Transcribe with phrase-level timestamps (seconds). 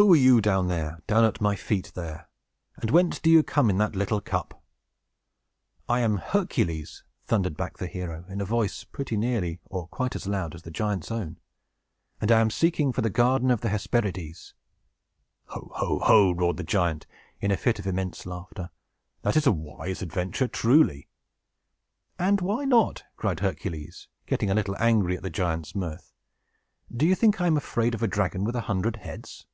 [0.00, 2.30] "Who are you, down at my feet there?
[2.76, 4.62] And whence do you come, in that little cup?"
[5.90, 10.26] "I am Hercules!" thundered back the hero, in a voice pretty nearly or quite as
[10.26, 11.38] loud as the giant's own.
[12.18, 14.54] "And I am seeking for the garden of the Hesperides!"
[15.48, 15.70] "Ho!
[15.74, 15.98] ho!
[15.98, 17.06] ho!" roared the giant,
[17.38, 18.70] in a fit of immense laughter.
[19.20, 21.08] "That is a wise adventure, truly!"
[22.18, 26.14] "And why not?" cried Hercules, getting a little angry at the giant's mirth.
[26.90, 29.44] "Do you think I am afraid of the dragon with a hundred heads!"